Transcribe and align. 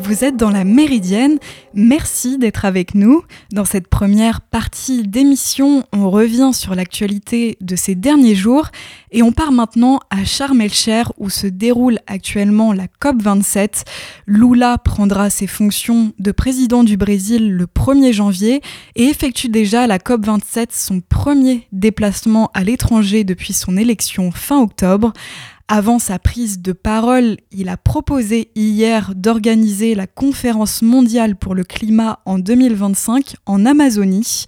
Vous 0.00 0.24
êtes 0.24 0.36
dans 0.36 0.50
la 0.50 0.64
Méridienne. 0.64 1.38
Merci 1.72 2.36
d'être 2.36 2.64
avec 2.64 2.96
nous. 2.96 3.22
Dans 3.52 3.64
cette 3.64 3.86
première 3.86 4.40
partie 4.40 5.06
d'émission, 5.06 5.84
on 5.92 6.10
revient 6.10 6.50
sur 6.52 6.74
l'actualité 6.74 7.56
de 7.60 7.76
ces 7.76 7.94
derniers 7.94 8.34
jours 8.34 8.70
et 9.12 9.22
on 9.22 9.30
part 9.30 9.52
maintenant 9.52 10.00
à 10.10 10.24
Sharm 10.24 10.60
où 11.18 11.30
se 11.30 11.46
déroule 11.46 12.00
actuellement 12.08 12.72
la 12.72 12.86
COP27. 13.00 13.84
Lula 14.26 14.78
prendra 14.78 15.30
ses 15.30 15.46
fonctions 15.46 16.12
de 16.18 16.32
président 16.32 16.82
du 16.82 16.96
Brésil 16.96 17.52
le 17.52 17.66
1er 17.66 18.12
janvier 18.12 18.62
et 18.96 19.04
effectue 19.04 19.48
déjà 19.48 19.86
la 19.86 19.98
COP27 19.98 20.70
son 20.70 21.00
premier 21.00 21.68
déplacement 21.70 22.50
à 22.52 22.64
l'étranger 22.64 23.22
depuis 23.22 23.52
son 23.52 23.76
élection 23.76 24.32
fin 24.32 24.60
octobre. 24.60 25.12
Avant 25.68 25.98
sa 25.98 26.20
prise 26.20 26.62
de 26.62 26.70
parole, 26.70 27.38
il 27.50 27.68
a 27.68 27.76
proposé 27.76 28.52
hier 28.54 29.16
d'organiser 29.16 29.96
la 29.96 30.06
conférence 30.06 30.80
mondiale 30.80 31.34
pour 31.34 31.56
le 31.56 31.64
climat 31.64 32.20
en 32.24 32.38
2025 32.38 33.34
en 33.46 33.66
Amazonie. 33.66 34.44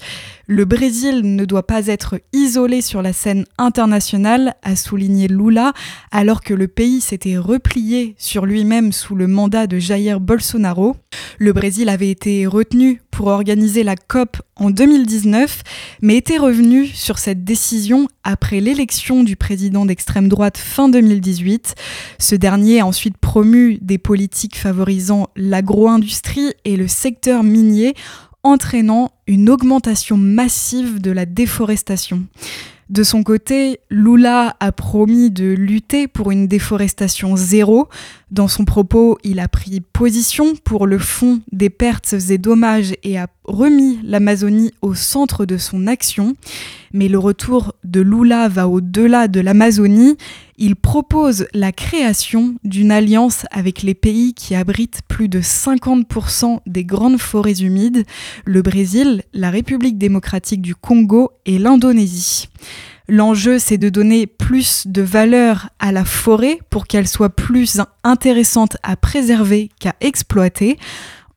Le 0.51 0.65
Brésil 0.65 1.37
ne 1.37 1.45
doit 1.45 1.67
pas 1.67 1.89
être 1.89 2.19
isolé 2.33 2.81
sur 2.81 3.03
la 3.03 3.13
scène 3.13 3.45
internationale, 3.59 4.55
a 4.63 4.77
souligné 4.77 5.29
Lula, 5.29 5.75
alors 6.11 6.41
que 6.41 6.55
le 6.55 6.69
pays 6.69 7.03
s'était 7.03 7.37
replié 7.37 8.15
sur 8.17 8.47
lui-même 8.47 8.93
sous 8.93 9.15
le 9.15 9.27
mandat 9.27 9.67
de 9.67 9.79
Jair 9.79 10.21
Bolsonaro. 10.21 10.97
Le 11.37 11.53
Brésil 11.53 11.91
avait 11.91 12.09
été 12.09 12.47
retenu 12.47 13.03
pour 13.11 13.27
organiser 13.27 13.83
la 13.83 13.95
COP 13.97 14.39
en 14.57 14.71
2019, 14.71 15.63
mais 16.01 16.17
était 16.17 16.39
revenu 16.39 16.87
sur 16.87 17.19
cette 17.19 17.45
décision 17.45 18.09
après 18.25 18.61
l'élection 18.61 19.25
du 19.25 19.37
président 19.37 19.85
d'extrême 19.85 20.29
droite 20.29 20.57
fin 20.57 20.89
2018. 20.89 21.75
Ce 22.19 22.35
dernier 22.35 22.81
a 22.81 22.87
ensuite 22.87 23.19
promu 23.19 23.77
des 23.83 23.99
politiques 23.99 24.57
favorisant 24.57 25.29
l'agro-industrie 25.37 26.55
et 26.65 26.77
le 26.77 26.89
secteur 26.89 27.43
minier 27.43 27.95
entraînant 28.43 29.13
une 29.27 29.51
augmentation 29.51 30.17
massive 30.17 31.01
de 31.01 31.11
la 31.11 31.27
déforestation. 31.27 32.27
De 32.89 33.03
son 33.03 33.23
côté, 33.23 33.81
Lula 33.91 34.57
a 34.61 34.73
promis 34.73 35.31
de 35.31 35.45
lutter 35.45 36.09
pour 36.09 36.31
une 36.31 36.47
déforestation 36.47 37.37
zéro. 37.37 37.89
Dans 38.31 38.49
son 38.49 38.65
propos, 38.65 39.19
il 39.25 39.41
a 39.41 39.49
pris 39.49 39.81
position 39.81 40.55
pour 40.65 40.87
le 40.87 40.99
fond 40.99 41.41
des 41.53 41.69
pertes 41.69 42.15
et 42.31 42.39
dommages 42.39 42.95
et 43.03 43.19
a 43.19 43.27
remis 43.49 43.99
l'Amazonie 44.05 44.73
au 44.83 44.95
centre 44.95 45.47
de 45.47 45.57
son 45.57 45.87
action. 45.87 46.37
Mais 46.93 47.09
le 47.09 47.19
retour 47.19 47.75
de 47.85 48.01
Lula 48.01 48.49
va 48.49 48.69
au-delà 48.69 49.27
de 49.27 49.41
l'Amazonie. 49.41 50.17
Il 50.57 50.77
propose 50.77 51.47
la 51.53 51.73
création 51.73 52.55
d'une 52.65 52.93
alliance 52.93 53.47
avec 53.51 53.83
les 53.83 53.95
pays 53.95 54.35
qui 54.35 54.55
abritent 54.55 55.01
plus 55.09 55.29
de 55.29 55.41
50% 55.41 56.61
des 56.67 56.85
grandes 56.85 57.19
forêts 57.19 57.61
humides, 57.61 58.05
le 58.45 58.63
Brésil, 58.63 59.23
la 59.33 59.51
République 59.51 59.99
démocratique 59.99 60.63
du 60.63 60.75
Congo 60.75 61.31
et 61.47 61.59
l'Indonésie. 61.59 62.49
L'enjeu, 63.11 63.59
c'est 63.59 63.79
de 63.79 63.89
donner 63.89 64.27
plus 64.27 64.87
de 64.87 65.01
valeur 65.01 65.71
à 65.79 65.93
la 65.93 66.05
forêt 66.05 66.59
pour 66.69 66.87
qu'elle 66.87 67.09
soit 67.09 67.35
plus 67.35 67.81
intéressante 68.05 68.77
à 68.83 68.97
préserver 68.97 69.71
qu'à 69.81 69.95
exploiter. 70.03 70.79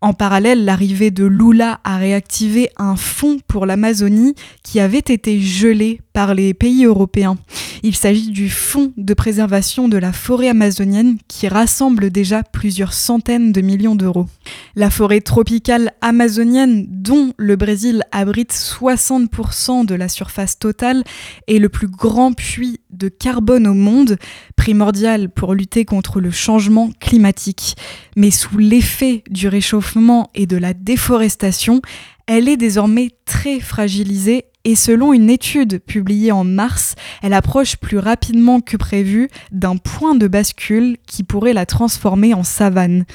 En 0.04 0.14
parallèle, 0.14 0.66
l'arrivée 0.66 1.12
de 1.12 1.26
Lula 1.26 1.80
a 1.84 1.98
réactivé 1.98 2.72
un 2.78 2.96
fonds 2.96 3.38
pour 3.48 3.68
l'Amazonie 3.68 4.34
qui 4.64 4.80
avait 4.80 4.98
été 4.98 5.40
gelé 5.40 6.02
par 6.14 6.34
les 6.34 6.54
pays 6.54 6.86
européens. 6.86 7.38
Il 7.84 7.96
s'agit 7.96 8.30
du 8.30 8.50
Fonds 8.50 8.94
de 8.96 9.14
préservation 9.16 9.90
de 9.90 9.98
la 9.98 10.14
forêt 10.14 10.50
amazonienne 10.50 11.18
qui 11.28 11.48
rassemble 11.48 12.12
déjà 12.12 12.44
plusieurs 12.44 12.94
centaines 12.94 13.52
de 13.52 13.62
millions 13.62 13.96
d'euros. 13.96 14.28
La 14.76 14.92
forêt 14.92 15.22
tropicale 15.22 15.92
amazonienne, 16.02 16.86
dont 16.88 17.34
le 17.38 17.56
Brésil 17.56 18.04
abrite 18.12 18.54
60% 18.54 19.86
de 19.86 19.96
la 19.96 20.10
surface 20.10 20.60
totale, 20.60 21.04
est 21.48 21.58
le 21.58 21.70
plus 21.70 21.88
grand 21.88 22.34
puits 22.34 22.82
de 22.92 23.08
carbone 23.10 23.66
au 23.66 23.74
monde, 23.74 24.18
primordial 24.56 25.30
pour 25.30 25.56
lutter 25.56 25.84
contre 25.84 26.22
le 26.22 26.30
changement 26.30 26.92
climatique. 27.00 27.76
Mais 28.16 28.32
sous 28.32 28.58
l'effet 28.58 29.24
du 29.30 29.48
réchauffement 29.48 30.30
et 30.36 30.46
de 30.46 30.58
la 30.58 30.74
déforestation, 30.74 31.82
elle 32.28 32.48
est 32.48 32.58
désormais 32.58 33.10
très 33.26 33.60
fragilisée 33.60 34.46
et 34.64 34.76
selon 34.76 35.14
une 35.14 35.30
étude 35.30 35.80
publiée 35.80 36.32
en 36.32 36.44
mars, 36.44 36.96
elle 37.22 37.34
approche 37.34 37.78
plus 37.78 37.98
rapidement 37.98 38.62
que 38.62 38.78
prévu 38.78 39.30
d'un 39.52 39.78
point 39.78 40.16
de 40.16 40.28
bascule 40.28 40.98
qui 41.08 41.24
pourrait 41.24 41.54
la 41.54 41.66
transformer 41.66 42.34
en 42.34 42.44
savane. 42.44 43.06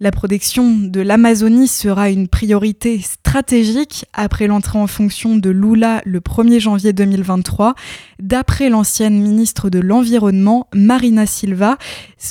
La 0.00 0.10
protection 0.10 0.78
de 0.78 1.00
l'Amazonie 1.00 1.68
sera 1.68 2.10
une 2.10 2.26
priorité 2.26 3.00
stratégique 3.00 4.04
après 4.12 4.48
l'entrée 4.48 4.80
en 4.80 4.88
fonction 4.88 5.36
de 5.36 5.48
Lula 5.48 6.02
le 6.04 6.18
1er 6.18 6.58
janvier 6.58 6.92
2023, 6.92 7.76
d'après 8.18 8.68
l'ancienne 8.68 9.20
ministre 9.20 9.70
de 9.70 9.78
l'Environnement, 9.78 10.66
Marina 10.74 11.24
Silva, 11.24 11.78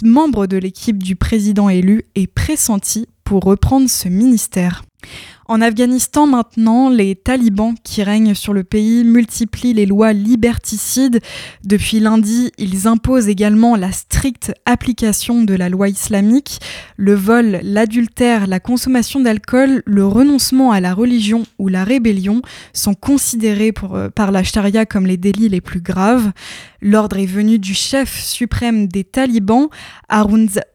membre 0.04 0.48
de 0.48 0.58
l'équipe 0.58 1.02
du 1.02 1.16
président 1.16 1.70
élu 1.70 2.04
et 2.16 2.28
pressenti 2.28 3.08
pour 3.24 3.44
reprendre 3.44 3.90
ce 3.90 4.10
ministère. 4.10 4.84
En 5.51 5.59
Afghanistan 5.59 6.28
maintenant, 6.28 6.88
les 6.88 7.13
talibans 7.13 7.73
qui 7.84 8.03
règnent 8.03 8.35
sur 8.35 8.53
le 8.53 8.63
pays 8.63 9.03
multiplient 9.03 9.73
les 9.73 9.85
lois 9.85 10.13
liberticides. 10.13 11.19
Depuis 11.66 12.00
lundi, 12.00 12.53
ils 12.57 12.88
imposent 12.88 13.28
également 13.28 13.75
la 13.75 13.91
stricte 13.91 14.53
application 14.66 15.44
de 15.44 15.53
la 15.53 15.67
loi 15.67 15.89
islamique. 15.89 16.62
Le 16.95 17.16
vol, 17.16 17.59
l'adultère, 17.63 18.47
la 18.47 18.62
consommation 18.62 19.19
d'alcool, 19.19 19.84
le 19.85 20.07
renoncement 20.07 20.72
à 20.72 20.79
la 20.79 20.94
religion 20.94 21.44
ou 21.59 21.68
la 21.68 21.83
rébellion 21.83 22.41
sont 22.72 22.94
considérés 22.94 23.73
euh, 23.83 24.09
par 24.09 24.31
la 24.31 24.44
charia 24.44 24.85
comme 24.85 25.06
les 25.06 25.18
délits 25.18 25.50
les 25.50 25.59
plus 25.59 25.81
graves. 25.81 26.31
L'ordre 26.79 27.18
est 27.18 27.25
venu 27.25 27.59
du 27.59 27.73
chef 27.73 28.18
suprême 28.23 28.88
des 28.88 29.03
talibans, 29.03 29.68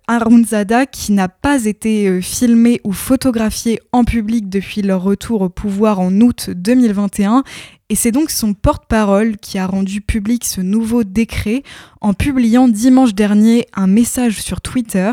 Arunzada, 0.08 0.86
qui 0.86 1.12
n'a 1.12 1.28
pas 1.28 1.64
été 1.64 2.08
euh, 2.08 2.20
filmé 2.20 2.80
ou 2.84 2.92
photographié 2.92 3.80
en 3.92 4.04
public 4.04 4.48
depuis 4.48 4.82
leur 4.82 5.02
retour 5.02 5.42
au 5.42 5.48
pouvoir 5.48 6.00
en 6.00 6.12
août 6.20 6.50
2021. 6.50 7.42
Et 7.88 7.94
c'est 7.94 8.12
donc 8.12 8.30
son 8.30 8.54
porte-parole 8.54 9.36
qui 9.36 9.58
a 9.58 9.66
rendu 9.66 10.00
public 10.00 10.44
ce 10.44 10.60
nouveau 10.60 11.04
décret 11.04 11.62
en 12.00 12.14
publiant 12.14 12.68
dimanche 12.68 13.14
dernier 13.14 13.66
un 13.74 13.86
message 13.86 14.40
sur 14.40 14.60
Twitter. 14.60 15.10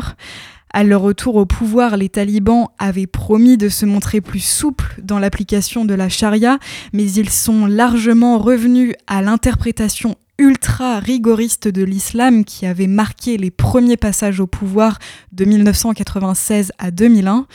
À 0.72 0.82
leur 0.82 1.02
retour 1.02 1.36
au 1.36 1.46
pouvoir, 1.46 1.96
les 1.96 2.08
talibans 2.08 2.66
avaient 2.78 3.06
promis 3.06 3.56
de 3.56 3.68
se 3.68 3.86
montrer 3.86 4.20
plus 4.20 4.44
souples 4.44 5.00
dans 5.00 5.20
l'application 5.20 5.84
de 5.84 5.94
la 5.94 6.08
charia, 6.08 6.58
mais 6.92 7.08
ils 7.08 7.30
sont 7.30 7.66
largement 7.66 8.38
revenus 8.38 8.94
à 9.06 9.22
l'interprétation 9.22 10.16
ultra 10.38 10.98
rigoriste 10.98 11.68
de 11.68 11.84
l'islam 11.84 12.44
qui 12.44 12.66
avait 12.66 12.88
marqué 12.88 13.36
les 13.36 13.50
premiers 13.50 13.96
passages 13.96 14.40
au 14.40 14.46
pouvoir 14.46 14.98
de 15.32 15.44
1996 15.44 16.72
à 16.78 16.90
2001. 16.90 17.46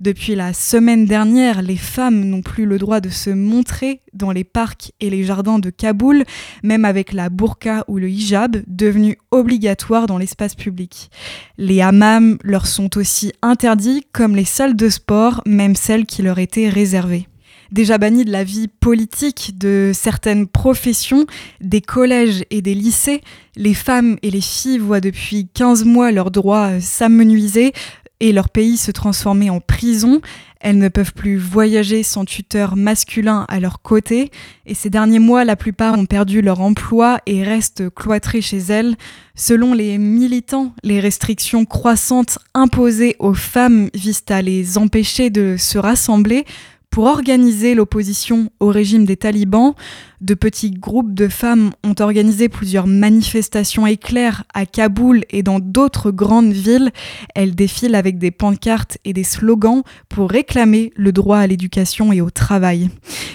Depuis 0.00 0.34
la 0.34 0.52
semaine 0.52 1.06
dernière, 1.06 1.62
les 1.62 1.76
femmes 1.76 2.24
n'ont 2.24 2.42
plus 2.42 2.66
le 2.66 2.78
droit 2.78 3.00
de 3.00 3.08
se 3.08 3.30
montrer 3.30 4.02
dans 4.12 4.32
les 4.32 4.44
parcs 4.44 4.92
et 5.00 5.08
les 5.08 5.24
jardins 5.24 5.58
de 5.58 5.70
Kaboul, 5.70 6.24
même 6.62 6.84
avec 6.84 7.12
la 7.12 7.30
burqa 7.30 7.84
ou 7.88 7.98
le 7.98 8.08
hijab, 8.08 8.62
devenu 8.66 9.18
obligatoire 9.30 10.06
dans 10.06 10.18
l'espace 10.18 10.54
public. 10.54 11.10
Les 11.58 11.80
hammams 11.80 12.38
leur 12.42 12.66
sont 12.66 12.98
aussi 12.98 13.32
interdits, 13.42 14.06
comme 14.12 14.36
les 14.36 14.44
salles 14.44 14.76
de 14.76 14.88
sport, 14.88 15.42
même 15.46 15.76
celles 15.76 16.06
qui 16.06 16.22
leur 16.22 16.38
étaient 16.38 16.68
réservées 16.68 17.28
déjà 17.72 17.98
bannis 17.98 18.24
de 18.24 18.32
la 18.32 18.44
vie 18.44 18.68
politique 18.68 19.58
de 19.58 19.92
certaines 19.94 20.46
professions, 20.46 21.26
des 21.60 21.80
collèges 21.80 22.44
et 22.50 22.62
des 22.62 22.74
lycées. 22.74 23.22
Les 23.56 23.74
femmes 23.74 24.16
et 24.22 24.30
les 24.30 24.40
filles 24.40 24.78
voient 24.78 25.00
depuis 25.00 25.48
15 25.52 25.84
mois 25.84 26.12
leurs 26.12 26.30
droits 26.30 26.80
s'amenuiser 26.80 27.72
et 28.20 28.32
leur 28.32 28.48
pays 28.48 28.76
se 28.76 28.90
transformer 28.90 29.50
en 29.50 29.60
prison. 29.60 30.20
Elles 30.60 30.78
ne 30.78 30.88
peuvent 30.88 31.12
plus 31.12 31.36
voyager 31.36 32.02
sans 32.02 32.24
tuteur 32.24 32.76
masculin 32.76 33.44
à 33.48 33.60
leur 33.60 33.82
côté. 33.82 34.30
Et 34.64 34.74
ces 34.74 34.90
derniers 34.90 35.18
mois, 35.18 35.44
la 35.44 35.54
plupart 35.54 35.98
ont 35.98 36.06
perdu 36.06 36.40
leur 36.40 36.60
emploi 36.60 37.20
et 37.26 37.44
restent 37.44 37.90
cloîtrées 37.94 38.40
chez 38.40 38.58
elles. 38.58 38.96
Selon 39.34 39.74
les 39.74 39.98
militants, 39.98 40.72
les 40.82 40.98
restrictions 40.98 41.66
croissantes 41.66 42.38
imposées 42.54 43.16
aux 43.18 43.34
femmes 43.34 43.90
visent 43.94 44.24
à 44.30 44.40
les 44.40 44.78
empêcher 44.78 45.28
de 45.28 45.56
se 45.58 45.78
rassembler 45.78 46.46
pour 46.90 47.04
organiser 47.04 47.74
l'opposition 47.74 48.50
au 48.58 48.68
régime 48.68 49.04
des 49.04 49.16
talibans, 49.16 49.74
de 50.20 50.34
petits 50.34 50.70
groupes 50.70 51.12
de 51.12 51.28
femmes 51.28 51.72
ont 51.84 51.94
organisé 52.00 52.48
plusieurs 52.48 52.86
manifestations 52.86 53.86
éclairs 53.86 54.44
à 54.54 54.64
Kaboul 54.64 55.24
et 55.30 55.42
dans 55.42 55.60
d'autres 55.60 56.10
grandes 56.10 56.52
villes. 56.52 56.90
Elles 57.34 57.54
défilent 57.54 57.94
avec 57.94 58.18
des 58.18 58.30
pancartes 58.30 58.98
et 59.04 59.12
des 59.12 59.24
slogans 59.24 59.82
pour 60.08 60.30
réclamer 60.30 60.90
le 60.96 61.12
droit 61.12 61.38
à 61.38 61.46
l'éducation 61.46 62.12
et 62.12 62.22
au 62.22 62.30
travail. 62.30 62.88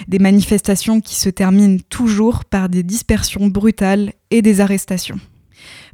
Des 0.08 0.18
manifestations 0.18 1.00
qui 1.00 1.14
se 1.14 1.28
terminent 1.28 1.78
toujours 1.88 2.44
par 2.44 2.68
des 2.68 2.82
dispersions 2.82 3.46
brutales 3.46 4.12
et 4.30 4.42
des 4.42 4.60
arrestations. 4.60 5.20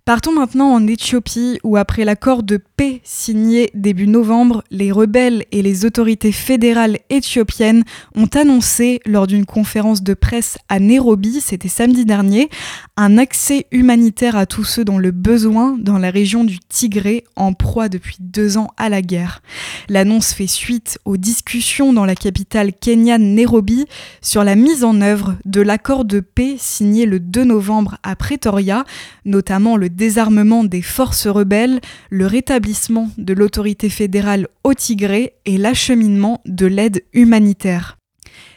Partons 0.09 0.33
maintenant 0.33 0.73
en 0.73 0.87
Éthiopie 0.87 1.59
où 1.65 1.77
après 1.77 2.07
l'accord 2.07 2.43
de 2.43 2.57
paix 2.57 3.03
signé 3.05 3.71
début 3.75 4.07
novembre, 4.07 4.65
les 4.71 4.91
rebelles 4.91 5.45
et 5.53 5.61
les 5.61 5.85
autorités 5.85 6.33
fédérales 6.33 6.97
éthiopiennes 7.11 7.85
ont 8.15 8.29
annoncé 8.35 9.01
lors 9.05 9.27
d'une 9.27 9.45
conférence 9.45 10.03
de 10.03 10.15
presse 10.15 10.57
à 10.71 10.81
Nairobi, 10.81 11.43
c'était 11.43 11.69
samedi 11.69 12.07
dernier, 12.07 12.49
un 12.97 13.19
accès 13.19 13.67
humanitaire 13.71 14.35
à 14.35 14.47
tous 14.47 14.65
ceux 14.65 14.83
dont 14.83 14.97
le 14.97 15.11
besoin 15.11 15.77
dans 15.79 15.99
la 15.99 16.11
région 16.11 16.43
du 16.43 16.59
Tigré 16.59 17.25
en 17.37 17.53
proie 17.53 17.91
depuis 17.91 18.17
deux 18.19 18.57
ans 18.57 18.71
à 18.79 18.89
la 18.89 19.03
guerre. 19.03 19.43
L'annonce 19.91 20.33
fait 20.33 20.47
suite 20.47 20.99
aux 21.05 21.19
discussions 21.19 21.93
dans 21.93 22.07
la 22.07 22.15
capitale 22.15 22.73
kenyane 22.73 23.35
Nairobi 23.35 23.85
sur 24.23 24.43
la 24.43 24.55
mise 24.55 24.85
en 24.85 25.03
œuvre 25.03 25.35
de 25.45 25.61
l'accord 25.61 26.07
de 26.07 26.21
paix 26.21 26.57
signé 26.59 27.05
le 27.05 27.21
2 27.21 27.45
novembre 27.45 27.99
à 28.03 28.17
Pretoria, 28.17 28.85
notamment 29.27 29.77
le 29.77 29.98
désarmement 29.99 30.65
des 30.65 30.81
forces 30.81 31.27
rebelles, 31.27 31.81
le 32.09 32.27
rétablissement 32.27 33.11
de 33.19 33.35
l'autorité 33.35 33.91
fédérale 33.91 34.47
au 34.65 34.73
Tigré 34.73 35.35
et 35.45 35.59
l'acheminement 35.59 36.41
de 36.47 36.67
l'aide 36.67 37.03
humanitaire. 37.13 37.99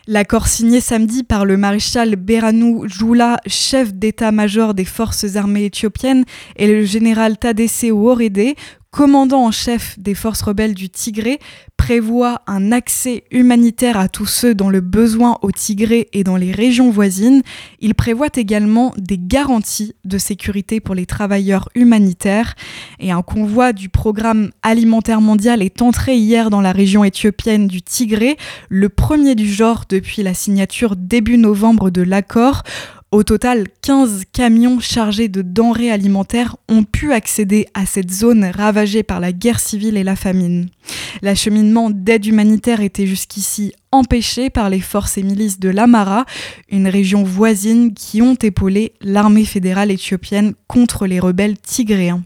L'accord 0.08 0.48
signé 0.48 0.82
samedi 0.82 1.24
par 1.24 1.46
le 1.46 1.58
maréchal 1.58 2.16
Beranou 2.16 2.88
Jula, 2.88 3.40
chef 3.48 3.94
d'état-major 3.94 4.74
des 4.74 4.86
forces 4.86 5.36
armées 5.36 5.66
éthiopiennes, 5.66 6.26
et 6.58 6.68
le 6.68 6.84
général 6.86 7.38
Tadesse 7.38 7.86
Worede, 7.90 8.56
commandant 8.92 9.46
en 9.46 9.52
chef 9.52 9.98
des 9.98 10.14
forces 10.14 10.42
rebelles 10.42 10.74
du 10.74 10.90
Tigré, 10.90 11.40
prévoit 11.78 12.42
un 12.46 12.72
accès 12.72 13.24
humanitaire 13.32 13.98
à 13.98 14.08
tous 14.08 14.28
ceux 14.28 14.54
dont 14.54 14.70
le 14.70 14.82
besoin 14.82 15.38
au 15.42 15.52
Tigré 15.52 16.10
et 16.14 16.24
dans 16.24 16.38
les 16.38 16.52
régions 16.52 16.92
voisines. 16.92 17.42
Il 17.80 17.96
prévoit 17.96 18.30
également 18.36 18.94
des 18.98 19.18
garanties 19.18 19.96
de 20.06 20.18
sécurité 20.18 20.80
pour 20.80 20.94
les 20.94 21.06
travailleurs 21.06 21.70
humanitaires. 21.74 22.54
Et 23.00 23.12
un 23.12 23.24
convoi 23.24 23.74
du 23.74 23.90
programme 23.90 24.52
alimentaire 24.62 25.22
mondial 25.22 25.64
est 25.64 25.82
entré 25.82 26.18
hier 26.18 26.50
dans 26.50 26.62
la 26.62 26.72
région 26.72 27.04
éthiopienne 27.04 27.68
du 27.68 27.82
Tigré, 27.82 28.38
le 28.70 28.90
premier 28.90 29.36
du 29.36 29.52
genre 29.52 29.86
depuis 29.90 30.22
la 30.22 30.34
signature 30.34 30.96
début 30.96 31.38
novembre 31.38 31.90
de 31.90 32.04
l'accord. 32.04 32.64
Au 33.13 33.24
total, 33.24 33.66
15 33.81 34.24
camions 34.31 34.80
chargés 34.80 35.28
de 35.28 35.42
denrées 35.42 35.92
alimentaires 35.92 36.56
ont 36.69 36.84
pu 36.84 37.12
accéder 37.12 37.68
à 37.74 37.86
cette 37.86 38.10
zone 38.10 38.46
ravagée 38.46 39.04
par 39.04 39.19
la 39.19 39.34
guerre 39.34 39.60
civile 39.60 39.98
et 39.98 40.04
la 40.06 40.16
famine. 40.16 40.69
L'acheminement 41.22 41.90
d'aide 41.90 42.25
humanitaire 42.25 42.80
était 42.80 43.08
jusqu'ici 43.08 43.74
empêché 43.92 44.50
par 44.50 44.69
les 44.69 44.80
forces 44.80 45.18
et 45.18 45.24
milices 45.24 45.60
de 45.60 45.68
l'Amara, 45.68 46.25
une 46.69 46.88
région 46.88 47.24
voisine 47.24 47.94
qui 47.94 48.22
ont 48.22 48.36
épaulé 48.36 48.94
l'armée 49.02 49.44
fédérale 49.44 49.92
éthiopienne 49.92 50.54
contre 50.68 51.06
les 51.06 51.19
rebelles 51.19 51.58
tigréens. 51.58 52.24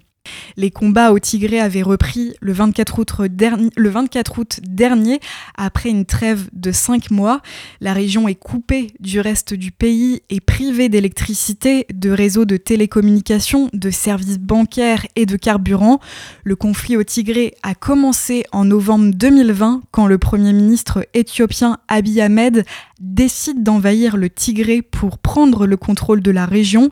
Les 0.58 0.72
combats 0.72 1.12
au 1.12 1.20
Tigré 1.20 1.60
avaient 1.60 1.82
repris 1.82 2.34
le 2.42 2.54
24 2.54 3.00
août, 3.00 4.60
dernier, 4.64 5.20
après 5.56 5.90
une 5.90 6.06
trêve 6.06 6.50
de 6.54 6.72
cinq 6.72 7.12
mois. 7.12 7.42
La 7.82 7.94
région 7.94 8.28
est 8.28 8.36
coupée 8.36 8.88
du 9.00 9.20
reste 9.20 9.54
du 9.54 9.72
pays 9.72 10.22
et 10.30 10.40
privée 10.40 10.90
d'électricité, 10.90 11.86
de 11.94 12.10
réseaux 12.10 12.46
de 12.46 12.58
télécommunications, 12.58 13.70
de 13.74 13.90
services 13.90 14.40
bancaires 14.40 15.06
et 15.16 15.26
de 15.26 15.38
carburant. 15.38 16.00
Le 16.44 16.56
conflit 16.56 16.98
au 16.98 17.04
Tigré 17.04 17.54
a 17.64 17.76
commencé 17.76 18.44
en 18.52 18.66
novembre 18.66 19.12
2020 19.14 19.82
quand 19.92 20.08
le 20.08 20.18
Premier 20.18 20.54
ministre 20.54 21.08
éthiopien 21.14 21.78
Abiy 21.88 22.22
Ahmed 22.22 22.66
décide 23.00 23.64
d'envahir 23.64 24.18
le 24.18 24.30
Tigré 24.30 24.82
pour 24.82 25.18
prendre 25.18 25.68
le 25.68 25.78
contrôle 25.78 26.22
de 26.22 26.32
la 26.32 26.46
région. 26.46 26.90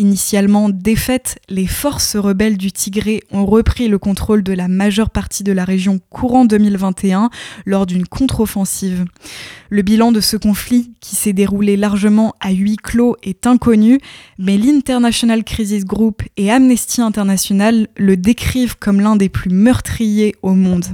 Initialement 0.00 0.70
défaites, 0.70 1.38
les 1.50 1.66
forces 1.66 2.16
rebelles 2.16 2.56
du 2.56 2.72
Tigré 2.72 3.20
ont 3.32 3.44
repris 3.44 3.86
le 3.86 3.98
contrôle 3.98 4.42
de 4.42 4.54
la 4.54 4.66
majeure 4.66 5.10
partie 5.10 5.44
de 5.44 5.52
la 5.52 5.66
région 5.66 6.00
courant 6.08 6.46
2021 6.46 7.28
lors 7.66 7.84
d'une 7.84 8.06
contre-offensive. 8.06 9.04
Le 9.68 9.82
bilan 9.82 10.10
de 10.10 10.22
ce 10.22 10.38
conflit, 10.38 10.94
qui 11.02 11.16
s'est 11.16 11.34
déroulé 11.34 11.76
largement 11.76 12.34
à 12.40 12.50
huis 12.50 12.78
clos, 12.78 13.16
est 13.22 13.46
inconnu, 13.46 14.00
mais 14.38 14.56
l'International 14.56 15.44
Crisis 15.44 15.84
Group 15.84 16.22
et 16.38 16.50
Amnesty 16.50 17.02
International 17.02 17.86
le 17.98 18.16
décrivent 18.16 18.78
comme 18.78 19.02
l'un 19.02 19.16
des 19.16 19.28
plus 19.28 19.50
meurtriers 19.50 20.34
au 20.40 20.54
monde. 20.54 20.86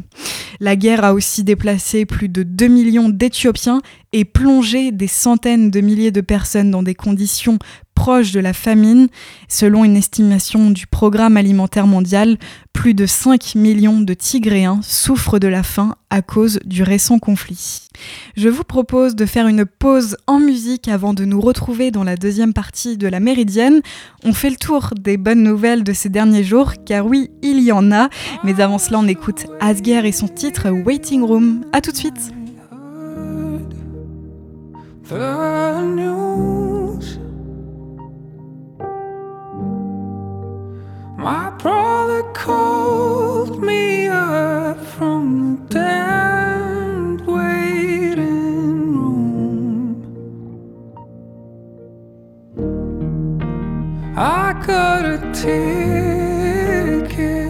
La 0.59 0.75
guerre 0.75 1.05
a 1.05 1.15
aussi 1.15 1.45
déplacé 1.45 2.07
plus 2.07 2.29
de 2.29 2.43
2 2.43 2.67
millions 2.67 3.09
d'Éthiopiens 3.09 3.83
et 4.13 4.25
plongé 4.25 4.93
des 4.93 5.09
centaines 5.09 5.71
de 5.71 5.81
milliers 5.81 6.11
de 6.11 6.23
personnes 6.23 6.71
dans 6.71 6.83
des 6.83 6.95
conditions 6.95 7.59
proche 7.97 8.31
de 8.31 8.39
la 8.39 8.53
famine. 8.53 9.09
Selon 9.49 9.83
une 9.83 9.97
estimation 9.97 10.71
du 10.71 10.87
Programme 10.87 11.37
alimentaire 11.37 11.89
mondial, 11.89 12.37
plus 12.73 12.95
de 12.95 13.07
5 13.07 13.57
millions 13.57 14.01
de 14.01 14.15
Tigréens 14.15 14.81
souffrent 14.83 15.41
de 15.41 15.49
la 15.49 15.65
faim 15.65 15.97
à 16.11 16.23
cause 16.23 16.61
du 16.65 16.85
récent 16.85 17.19
conflit. 17.19 17.81
Je 18.37 18.49
vous 18.49 18.63
propose 18.63 19.17
de 19.17 19.27
faire 19.27 19.49
une 19.49 19.65
pause 19.65 20.17
en 20.27 20.39
musique 20.39 20.87
avant 20.87 21.15
de 21.15 21.25
nous 21.25 21.41
retrouver 21.41 21.91
dans 21.91 22.05
la 22.05 22.17
deuxième 22.17 22.53
partie 22.53 22.99
de 22.99 23.09
la 23.09 23.19
Méridienne. 23.19 23.81
On 24.23 24.33
fait 24.33 24.51
le 24.51 24.57
tour 24.57 24.91
des 25.01 25.17
bonnes 25.17 25.43
nouvelles 25.43 25.83
de 25.83 25.93
ces 25.93 26.11
derniers 26.11 26.45
jours, 26.45 26.75
car 26.85 27.07
oui, 27.07 27.31
il 27.43 27.61
y 27.61 27.73
en 27.73 27.91
a. 27.91 28.11
Mais 28.45 28.61
avant 28.61 28.79
cela, 28.79 28.99
on 28.99 29.09
écoute 29.09 29.47
Asger 29.59 30.07
et 30.07 30.13
son 30.13 30.29
titre 30.29 30.69
Waiting 30.71 31.23
Room. 31.23 31.65
A 31.73 31.81
tout 31.81 31.93
de 31.93 31.97
suite. 31.97 32.31
My 41.27 41.51
brother 41.59 42.23
called 42.35 43.61
me 43.61 44.07
up 44.07 44.79
from 44.79 45.57
the 45.67 45.75
damned 45.75 47.27
waiting 47.27 48.95
room. 48.95 50.07
I 54.17 54.53
got 54.65 55.05
a 55.05 55.19
ticket 55.33 57.46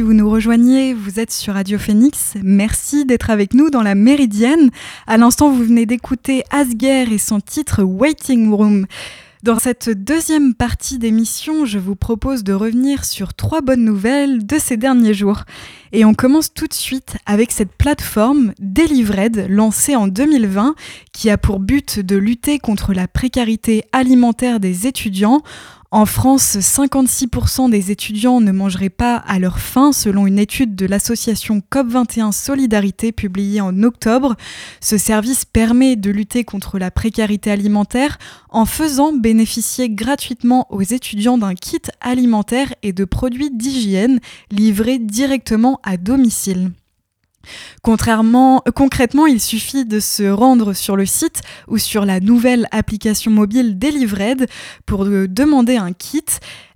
si 0.00 0.04
vous 0.04 0.14
nous 0.14 0.30
rejoignez, 0.30 0.94
vous 0.94 1.20
êtes 1.20 1.30
sur 1.30 1.52
Radio 1.52 1.78
Phoenix. 1.78 2.32
Merci 2.42 3.04
d'être 3.04 3.28
avec 3.28 3.52
nous 3.52 3.68
dans 3.68 3.82
la 3.82 3.94
Méridienne. 3.94 4.70
À 5.06 5.18
l'instant, 5.18 5.50
vous 5.50 5.62
venez 5.62 5.84
d'écouter 5.84 6.42
Asger 6.50 7.12
et 7.12 7.18
son 7.18 7.38
titre 7.38 7.82
Waiting 7.82 8.50
Room. 8.50 8.86
Dans 9.42 9.58
cette 9.58 9.90
deuxième 9.90 10.54
partie 10.54 10.98
d'émission, 10.98 11.66
je 11.66 11.78
vous 11.78 11.96
propose 11.96 12.44
de 12.44 12.54
revenir 12.54 13.04
sur 13.04 13.34
trois 13.34 13.60
bonnes 13.60 13.84
nouvelles 13.84 14.46
de 14.46 14.56
ces 14.58 14.78
derniers 14.78 15.12
jours. 15.12 15.44
Et 15.92 16.06
on 16.06 16.14
commence 16.14 16.54
tout 16.54 16.66
de 16.66 16.72
suite 16.72 17.16
avec 17.26 17.50
cette 17.50 17.72
plateforme 17.72 18.54
Delivered 18.58 19.48
lancée 19.50 19.96
en 19.96 20.08
2020 20.08 20.76
qui 21.12 21.28
a 21.28 21.36
pour 21.36 21.60
but 21.60 22.00
de 22.00 22.16
lutter 22.16 22.58
contre 22.58 22.94
la 22.94 23.06
précarité 23.06 23.84
alimentaire 23.92 24.60
des 24.60 24.86
étudiants 24.86 25.42
en 25.92 26.06
France, 26.06 26.56
56% 26.56 27.68
des 27.68 27.90
étudiants 27.90 28.40
ne 28.40 28.52
mangeraient 28.52 28.90
pas 28.90 29.16
à 29.16 29.40
leur 29.40 29.58
faim 29.58 29.90
selon 29.90 30.28
une 30.28 30.38
étude 30.38 30.76
de 30.76 30.86
l'association 30.86 31.62
COP21 31.68 32.30
Solidarité 32.30 33.10
publiée 33.10 33.60
en 33.60 33.82
octobre. 33.82 34.36
Ce 34.80 34.96
service 34.98 35.44
permet 35.44 35.96
de 35.96 36.12
lutter 36.12 36.44
contre 36.44 36.78
la 36.78 36.92
précarité 36.92 37.50
alimentaire 37.50 38.18
en 38.50 38.66
faisant 38.66 39.12
bénéficier 39.12 39.90
gratuitement 39.90 40.68
aux 40.70 40.82
étudiants 40.82 41.38
d'un 41.38 41.56
kit 41.56 41.82
alimentaire 42.00 42.72
et 42.84 42.92
de 42.92 43.04
produits 43.04 43.50
d'hygiène 43.50 44.20
livrés 44.52 45.00
directement 45.00 45.80
à 45.82 45.96
domicile. 45.96 46.70
Euh, 47.88 48.70
concrètement, 48.74 49.26
il 49.26 49.40
suffit 49.40 49.84
de 49.84 50.00
se 50.00 50.28
rendre 50.28 50.72
sur 50.72 50.96
le 50.96 51.06
site 51.06 51.40
ou 51.68 51.78
sur 51.78 52.04
la 52.04 52.20
nouvelle 52.20 52.66
application 52.70 53.30
mobile 53.30 53.78
Delivered 53.78 54.46
pour 54.86 55.04
demander 55.04 55.76
un 55.76 55.92
kit. 55.92 56.24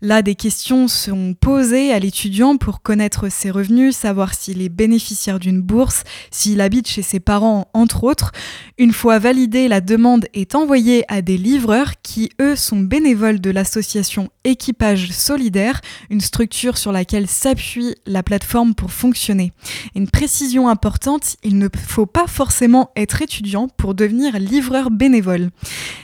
Là, 0.05 0.21
des 0.21 0.35
questions 0.35 0.87
sont 0.87 1.33
posées 1.33 1.91
à 1.91 1.99
l'étudiant 1.99 2.59
pour 2.59 2.83
connaître 2.83 3.31
ses 3.31 3.51
revenus, 3.51 3.97
savoir 3.97 4.35
s'il 4.35 4.61
est 4.61 4.69
bénéficiaire 4.69 5.39
d'une 5.39 5.63
bourse, 5.63 6.05
s'il 6.31 6.61
habite 6.61 6.87
chez 6.87 7.01
ses 7.01 7.21
parents, 7.21 7.69
entre 7.73 8.05
autres. 8.05 8.33
Une 8.77 8.93
fois 8.93 9.19
validée, 9.19 9.67
la 9.67 9.81
demande 9.81 10.27
est 10.35 10.55
envoyée 10.57 11.07
à 11.09 11.23
des 11.23 11.39
livreurs 11.39 11.93
qui, 12.03 12.29
eux, 12.39 12.55
sont 12.55 12.81
bénévoles 12.81 13.41
de 13.41 13.49
l'association 13.49 14.29
Équipage 14.45 15.11
Solidaire, 15.11 15.81
une 16.11 16.21
structure 16.21 16.77
sur 16.77 16.93
laquelle 16.93 17.27
s'appuie 17.27 17.95
la 18.05 18.23
plateforme 18.23 18.75
pour 18.75 18.93
fonctionner. 18.93 19.53
Une 19.95 20.11
précision 20.11 20.69
importante, 20.69 21.37
il 21.45 21.57
ne 21.57 21.69
faut 21.75 22.05
pas 22.05 22.27
forcément 22.27 22.91
être 22.95 23.23
étudiant 23.23 23.69
pour 23.69 23.95
devenir 23.95 24.39
livreur 24.39 24.91
bénévole. 24.91 25.49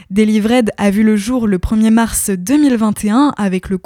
Delivered 0.09 0.71
a 0.78 0.90
vu 0.90 1.02
le 1.02 1.16
jour 1.16 1.47
le 1.47 1.59
1er 1.59 1.90
mars 1.90 2.30
2021 2.30 3.35
avec 3.37 3.69
le 3.69 3.76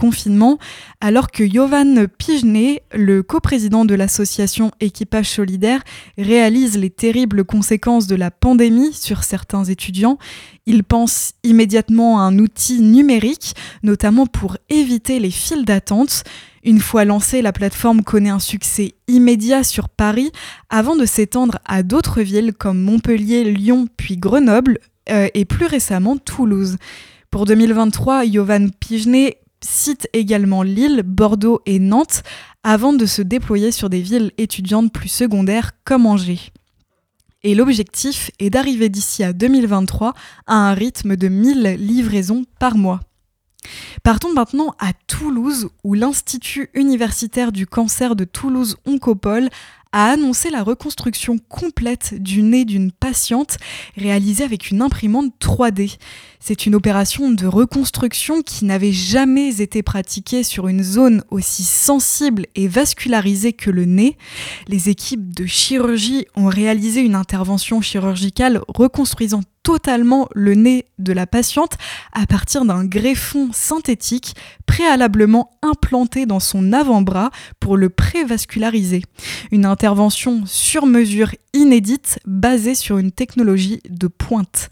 alors 1.00 1.30
que 1.30 1.48
Jovan 1.48 2.06
Pijné, 2.08 2.82
le 2.92 3.22
coprésident 3.22 3.84
de 3.84 3.94
l'association 3.94 4.70
Équipage 4.80 5.30
Solidaire, 5.30 5.82
réalise 6.18 6.76
les 6.76 6.90
terribles 6.90 7.44
conséquences 7.44 8.06
de 8.06 8.16
la 8.16 8.30
pandémie 8.30 8.92
sur 8.92 9.22
certains 9.24 9.64
étudiants. 9.64 10.18
Il 10.66 10.84
pense 10.84 11.32
immédiatement 11.42 12.20
à 12.20 12.24
un 12.24 12.38
outil 12.38 12.80
numérique, 12.80 13.54
notamment 13.82 14.26
pour 14.26 14.56
éviter 14.68 15.20
les 15.20 15.30
files 15.30 15.64
d'attente. 15.64 16.24
Une 16.64 16.80
fois 16.80 17.04
lancée, 17.04 17.42
la 17.42 17.52
plateforme 17.52 18.02
connaît 18.02 18.30
un 18.30 18.38
succès 18.38 18.94
immédiat 19.06 19.64
sur 19.64 19.88
Paris 19.88 20.32
avant 20.70 20.96
de 20.96 21.04
s'étendre 21.04 21.58
à 21.66 21.82
d'autres 21.82 22.22
villes 22.22 22.54
comme 22.54 22.80
Montpellier, 22.80 23.44
Lyon 23.44 23.86
puis 23.96 24.16
Grenoble, 24.16 24.78
euh, 25.10 25.28
et 25.34 25.44
plus 25.44 25.66
récemment 25.66 26.16
Toulouse. 26.16 26.78
Pour 27.30 27.44
2023, 27.44 28.24
Yovan 28.24 28.70
Pijné 28.70 29.38
cite 29.64 30.08
également 30.12 30.62
Lille, 30.62 31.02
Bordeaux 31.04 31.60
et 31.66 31.78
Nantes 31.78 32.22
avant 32.62 32.92
de 32.92 33.06
se 33.06 33.22
déployer 33.22 33.72
sur 33.72 33.90
des 33.90 34.00
villes 34.00 34.32
étudiantes 34.38 34.92
plus 34.92 35.08
secondaires 35.08 35.72
comme 35.84 36.06
Angers. 36.06 36.52
Et 37.42 37.54
l'objectif 37.54 38.30
est 38.38 38.50
d'arriver 38.50 38.88
d'ici 38.88 39.22
à 39.22 39.32
2023 39.32 40.14
à 40.46 40.54
un 40.54 40.74
rythme 40.74 41.16
de 41.16 41.28
1000 41.28 41.76
livraisons 41.78 42.44
par 42.58 42.76
mois. 42.76 43.00
Partons 44.02 44.32
maintenant 44.32 44.74
à 44.78 44.92
Toulouse, 45.06 45.68
où 45.84 45.94
l'Institut 45.94 46.70
universitaire 46.74 47.52
du 47.52 47.66
cancer 47.66 48.16
de 48.16 48.24
Toulouse 48.24 48.76
Oncopole 48.86 49.48
a 49.94 50.10
annoncé 50.10 50.50
la 50.50 50.64
reconstruction 50.64 51.38
complète 51.38 52.20
du 52.20 52.42
nez 52.42 52.64
d'une 52.64 52.90
patiente 52.90 53.58
réalisée 53.96 54.42
avec 54.42 54.72
une 54.72 54.82
imprimante 54.82 55.32
3D. 55.40 55.98
C'est 56.40 56.66
une 56.66 56.74
opération 56.74 57.30
de 57.30 57.46
reconstruction 57.46 58.42
qui 58.42 58.64
n'avait 58.64 58.92
jamais 58.92 59.60
été 59.60 59.84
pratiquée 59.84 60.42
sur 60.42 60.66
une 60.66 60.82
zone 60.82 61.22
aussi 61.30 61.62
sensible 61.62 62.46
et 62.56 62.66
vascularisée 62.66 63.52
que 63.52 63.70
le 63.70 63.84
nez. 63.84 64.18
Les 64.66 64.88
équipes 64.88 65.32
de 65.32 65.46
chirurgie 65.46 66.26
ont 66.34 66.48
réalisé 66.48 67.00
une 67.00 67.14
intervention 67.14 67.80
chirurgicale 67.80 68.62
reconstruisant 68.66 69.42
totalement 69.64 70.28
le 70.34 70.54
nez 70.54 70.84
de 70.98 71.12
la 71.12 71.26
patiente 71.26 71.76
à 72.12 72.26
partir 72.26 72.64
d'un 72.64 72.84
greffon 72.84 73.50
synthétique 73.52 74.36
préalablement 74.66 75.50
implanté 75.62 76.26
dans 76.26 76.38
son 76.38 76.72
avant-bras 76.72 77.30
pour 77.58 77.76
le 77.76 77.88
prévasculariser. 77.88 79.02
Une 79.50 79.64
intervention 79.64 80.44
sur 80.46 80.86
mesure 80.86 81.30
inédite 81.54 82.20
basée 82.26 82.74
sur 82.74 82.98
une 82.98 83.10
technologie 83.10 83.80
de 83.88 84.06
pointe. 84.06 84.68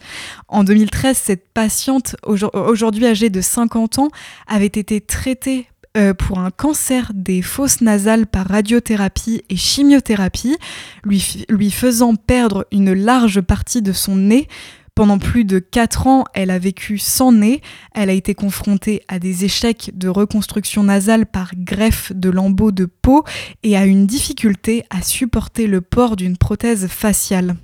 En 0.47 0.63
2013, 0.63 1.17
cette 1.17 1.49
patiente, 1.53 2.15
aujourd'hui 2.23 3.07
âgée 3.07 3.29
de 3.29 3.41
50 3.41 3.99
ans, 3.99 4.09
avait 4.47 4.67
été 4.67 5.01
traitée 5.01 5.67
euh, 5.95 6.15
pour 6.15 6.39
un 6.39 6.49
cancer 6.49 7.11
des 7.13 7.43
fosses 7.43 7.81
nasales 7.81 8.25
par 8.25 8.47
radiothérapie 8.47 9.43
et 9.49 9.55
chimiothérapie, 9.55 10.57
lui, 11.03 11.45
lui 11.49 11.69
faisant 11.69 12.15
perdre 12.15 12.65
une 12.71 12.93
large 12.93 13.41
partie 13.41 13.83
de 13.83 13.91
son 13.91 14.15
nez, 14.15 14.47
pendant 14.95 15.17
plus 15.17 15.43
de 15.45 15.59
4 15.59 16.07
ans, 16.07 16.23
elle 16.33 16.51
a 16.51 16.59
vécu 16.59 16.97
sans 16.97 17.31
nez, 17.31 17.61
elle 17.93 18.09
a 18.09 18.13
été 18.13 18.35
confrontée 18.35 19.01
à 19.07 19.19
des 19.19 19.45
échecs 19.45 19.91
de 19.95 20.07
reconstruction 20.07 20.83
nasale 20.83 21.25
par 21.25 21.51
greffe 21.55 22.11
de 22.13 22.29
lambeaux 22.29 22.71
de 22.71 22.85
peau 22.85 23.23
et 23.63 23.75
à 23.75 23.85
une 23.85 24.05
difficulté 24.05 24.83
à 24.89 25.01
supporter 25.01 25.67
le 25.67 25.81
port 25.81 26.15
d'une 26.15 26.37
prothèse 26.37 26.87
faciale. 26.87 27.55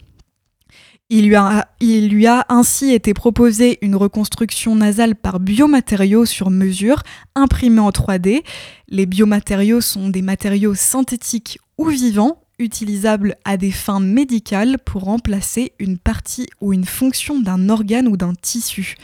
Il 1.11 1.27
lui, 1.27 1.35
a, 1.35 1.67
il 1.79 2.09
lui, 2.09 2.27
a, 2.27 2.45
ainsi 2.49 2.91
été 2.91 3.15
proposé 3.15 3.79
une 3.81 3.95
reconstruction 3.95 4.75
nasale 4.75 5.15
par 5.15 5.39
biomatériaux 5.39 6.25
sur 6.25 6.51
mesure, 6.51 7.01
imprimés 7.33 7.79
en 7.79 7.89
3D. 7.89 8.43
Les 8.89 9.07
biomatériaux 9.07 9.81
sont 9.81 10.09
des 10.09 10.21
matériaux 10.21 10.75
synthétiques 10.75 11.57
ou 11.79 11.87
vivants, 11.87 12.43
utilisable 12.59 13.35
à 13.45 13.57
des 13.57 13.71
fins 13.71 13.99
médicales 13.99 14.77
pour 14.85 15.03
remplacer 15.03 15.71
une 15.79 15.97
partie 15.97 16.47
ou 16.61 16.73
une 16.73 16.85
fonction 16.85 17.39
d'un 17.39 17.69
organe 17.69 18.07
ou 18.07 18.17
d'un 18.17 18.33
tissu. 18.35 18.95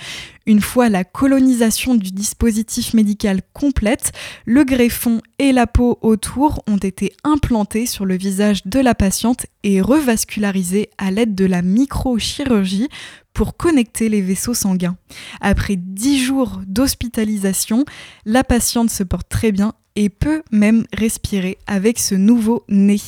Une 0.45 0.61
fois 0.61 0.89
la 0.89 1.03
colonisation 1.03 1.95
du 1.95 2.11
dispositif 2.11 2.93
médical 2.93 3.41
complète, 3.53 4.11
le 4.45 4.63
greffon 4.63 5.21
et 5.39 5.51
la 5.51 5.65
peau 5.65 5.97
autour 6.01 6.61
ont 6.67 6.77
été 6.77 7.13
implantés 7.23 7.87
sur 7.87 8.05
le 8.05 8.15
visage 8.15 8.65
de 8.65 8.79
la 8.79 8.93
patiente 8.93 9.47
et 9.63 9.81
revascularisés 9.81 10.89
à 10.99 11.09
l'aide 11.09 11.33
de 11.33 11.45
la 11.45 11.63
microchirurgie 11.63 12.89
pour 13.33 13.57
connecter 13.57 14.07
les 14.07 14.21
vaisseaux 14.21 14.53
sanguins. 14.53 14.97
Après 15.41 15.75
10 15.75 16.23
jours 16.23 16.61
d'hospitalisation, 16.67 17.85
la 18.25 18.43
patiente 18.43 18.91
se 18.91 19.03
porte 19.03 19.29
très 19.29 19.51
bien 19.51 19.73
et 19.95 20.09
peut 20.09 20.43
même 20.51 20.85
respirer 20.93 21.57
avec 21.67 21.99
ce 21.99 22.15
nouveau 22.15 22.63
nez. 22.69 22.99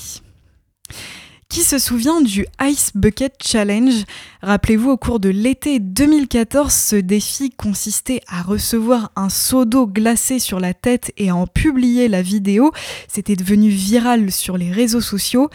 Qui 1.49 1.63
se 1.63 1.79
souvient 1.79 2.21
du 2.21 2.45
Ice 2.61 2.91
Bucket 2.93 3.35
Challenge? 3.41 4.03
Rappelez-vous, 4.41 4.91
au 4.91 4.97
cours 4.97 5.21
de 5.21 5.29
l'été 5.29 5.79
2014, 5.79 6.73
ce 6.73 6.95
défi 6.97 7.51
consistait 7.51 8.21
à 8.27 8.41
recevoir 8.41 9.11
un 9.15 9.29
seau 9.29 9.63
d'eau 9.63 9.87
glacé 9.87 10.39
sur 10.39 10.59
la 10.59 10.73
tête 10.73 11.13
et 11.17 11.29
à 11.29 11.35
en 11.35 11.47
publier 11.47 12.09
la 12.09 12.21
vidéo. 12.21 12.73
C'était 13.07 13.37
devenu 13.37 13.69
viral 13.69 14.29
sur 14.31 14.57
les 14.57 14.71
réseaux 14.71 15.01
sociaux. 15.01 15.49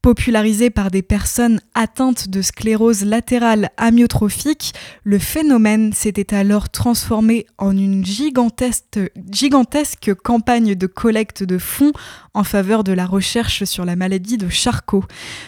Popularisé 0.00 0.70
par 0.70 0.92
des 0.92 1.02
personnes 1.02 1.60
atteintes 1.74 2.28
de 2.28 2.40
sclérose 2.40 3.04
latérale 3.04 3.70
amyotrophique, 3.76 4.72
le 5.02 5.18
phénomène 5.18 5.92
s'était 5.92 6.36
alors 6.36 6.68
transformé 6.68 7.46
en 7.58 7.76
une 7.76 8.04
gigantesque, 8.04 9.00
gigantesque, 9.32 10.14
campagne 10.22 10.76
de 10.76 10.86
collecte 10.86 11.42
de 11.42 11.58
fonds 11.58 11.92
en 12.32 12.44
faveur 12.44 12.84
de 12.84 12.92
la 12.92 13.06
recherche 13.06 13.64
sur 13.64 13.84
la 13.84 13.96
maladie 13.96 14.38
de 14.38 14.48
Charcot. 14.48 15.04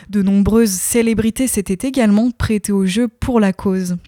De 0.08 0.20
nombreuses 0.20 0.70
célébrités 0.70 1.46
s'étaient 1.46 1.86
également 1.86 2.32
prêtées 2.32 2.72
au 2.72 2.86
jeu 2.86 3.06
pour 3.06 3.38
la 3.38 3.52
cause. 3.52 3.98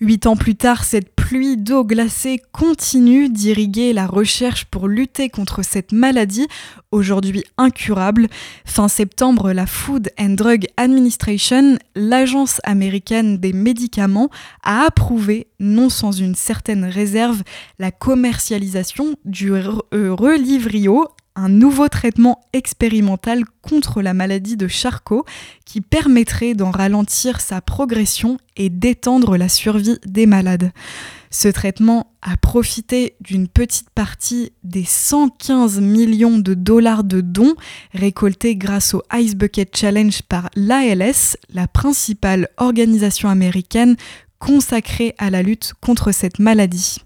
Huit 0.00 0.26
ans 0.26 0.36
plus 0.36 0.54
tard, 0.54 0.84
cette 0.84 1.14
pluie 1.14 1.56
d'eau 1.56 1.84
glacée 1.84 2.40
continue 2.52 3.28
d'irriguer 3.28 3.92
la 3.92 4.06
recherche 4.06 4.64
pour 4.64 4.88
lutter 4.88 5.28
contre 5.28 5.64
cette 5.64 5.92
maladie, 5.92 6.48
aujourd'hui 6.90 7.44
incurable. 7.56 8.28
Fin 8.64 8.88
septembre, 8.88 9.52
la 9.52 9.66
Food 9.66 10.10
and 10.18 10.30
Drug 10.30 10.66
Administration, 10.76 11.78
l'agence 11.94 12.60
américaine 12.64 13.38
des 13.38 13.52
médicaments, 13.52 14.30
a 14.62 14.84
approuvé, 14.86 15.46
non 15.60 15.88
sans 15.88 16.12
une 16.12 16.34
certaine 16.34 16.84
réserve, 16.84 17.42
la 17.78 17.90
commercialisation 17.90 19.14
du 19.24 19.52
Relivrio, 19.52 21.08
un 21.40 21.48
nouveau 21.48 21.88
traitement 21.88 22.42
expérimental 22.52 23.44
contre 23.62 24.02
la 24.02 24.12
maladie 24.12 24.58
de 24.58 24.68
Charcot 24.68 25.24
qui 25.64 25.80
permettrait 25.80 26.54
d'en 26.54 26.70
ralentir 26.70 27.40
sa 27.40 27.62
progression 27.62 28.36
et 28.56 28.68
d'étendre 28.68 29.38
la 29.38 29.48
survie 29.48 29.98
des 30.04 30.26
malades. 30.26 30.70
Ce 31.30 31.48
traitement 31.48 32.12
a 32.20 32.36
profité 32.36 33.14
d'une 33.20 33.48
petite 33.48 33.88
partie 33.90 34.52
des 34.64 34.84
115 34.84 35.80
millions 35.80 36.38
de 36.38 36.54
dollars 36.54 37.04
de 37.04 37.20
dons 37.20 37.54
récoltés 37.94 38.56
grâce 38.56 38.92
au 38.94 39.02
Ice 39.14 39.36
Bucket 39.36 39.74
Challenge 39.74 40.22
par 40.22 40.50
l'ALS, 40.56 41.36
la 41.54 41.68
principale 41.68 42.48
organisation 42.58 43.30
américaine 43.30 43.96
consacrée 44.40 45.14
à 45.18 45.30
la 45.30 45.42
lutte 45.42 45.74
contre 45.80 46.10
cette 46.10 46.40
maladie. 46.40 46.96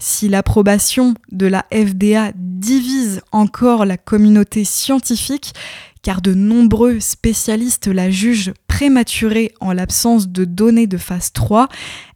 Si 0.00 0.28
l'approbation 0.28 1.12
de 1.30 1.46
la 1.46 1.66
FDA 1.70 2.32
divise 2.34 3.20
encore 3.32 3.84
la 3.84 3.98
communauté 3.98 4.64
scientifique, 4.64 5.52
car 6.00 6.22
de 6.22 6.32
nombreux 6.32 7.00
spécialistes 7.00 7.88
la 7.88 8.10
jugent 8.10 8.54
prématurée 8.68 9.52
en 9.60 9.72
l'absence 9.72 10.28
de 10.28 10.44
données 10.44 10.86
de 10.86 10.96
phase 10.96 11.32
3, 11.32 11.68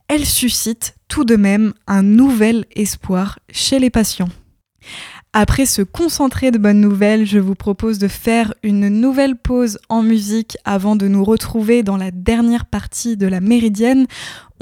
elle 0.09 0.25
suscite 0.25 0.95
tout 1.09 1.25
de 1.25 1.37
même 1.37 1.75
un 1.87 2.03
nouvel 2.03 2.65
espoir 2.75 3.41
chez 3.51 3.81
les 3.81 3.91
patients. 3.91 4.29
Après 5.33 5.65
ce 5.65 5.83
concentré 5.83 6.51
de 6.51 6.59
bonnes 6.59 6.81
nouvelles, 6.81 7.25
je 7.25 7.39
vous 7.39 7.55
propose 7.55 7.99
de 7.99 8.09
faire 8.09 8.53
une 8.65 8.89
nouvelle 8.89 9.37
pause 9.37 9.79
en 9.89 10.03
musique 10.03 10.57
avant 10.65 10.97
de 10.97 11.07
nous 11.07 11.23
retrouver 11.23 11.85
dans 11.85 11.97
la 11.97 12.11
dernière 12.11 12.67
partie 12.67 13.17
de 13.17 13.29
la 13.29 13.41
Méridienne. 13.41 14.07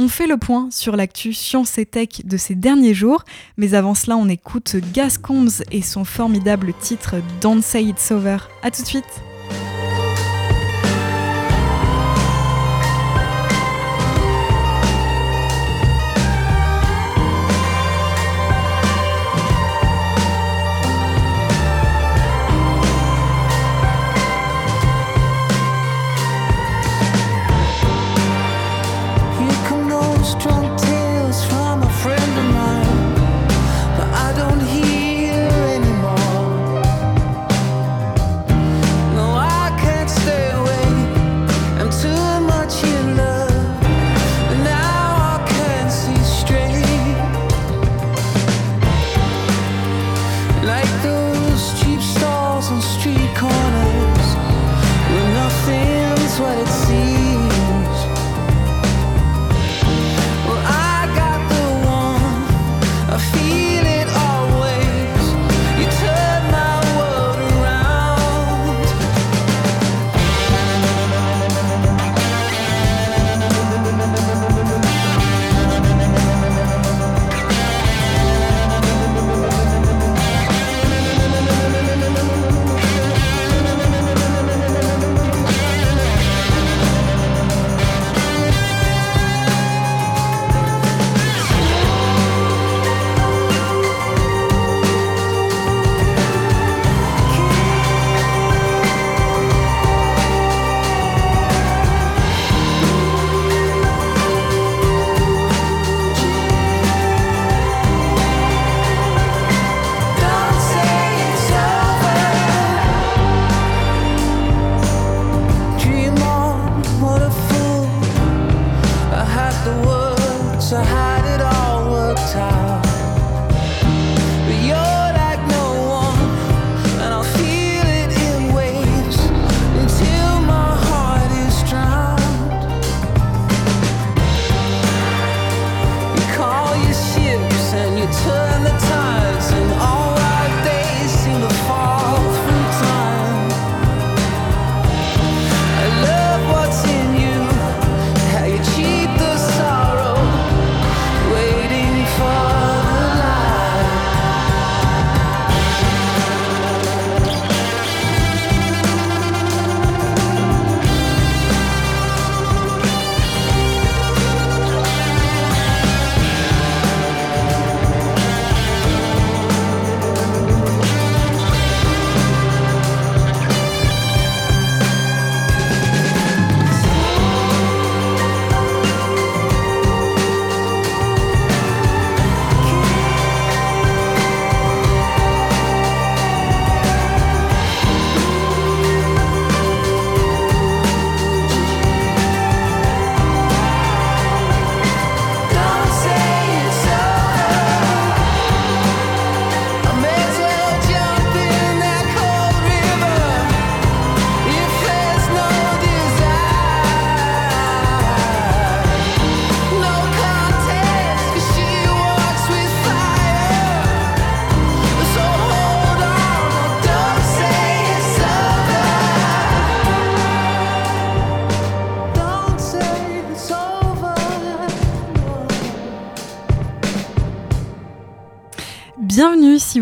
On 0.00 0.06
fait 0.06 0.28
le 0.28 0.36
point 0.36 0.68
sur 0.70 0.94
l'actu 0.94 1.32
science 1.32 1.76
et 1.76 1.84
tech 1.84 2.24
de 2.24 2.36
ces 2.36 2.54
derniers 2.54 2.94
jours, 2.94 3.24
mais 3.56 3.74
avant 3.74 3.96
cela, 3.96 4.16
on 4.16 4.28
écoute 4.28 4.76
Gascombs 4.94 5.64
et 5.72 5.82
son 5.82 6.04
formidable 6.04 6.72
titre 6.80 7.16
Don't 7.40 7.62
Say 7.62 7.82
It's 7.82 8.12
Over. 8.12 8.38
A 8.62 8.70
tout 8.70 8.82
de 8.82 8.86
suite! 8.86 9.37